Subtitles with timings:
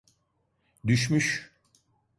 [0.87, 1.51] Düşmüş.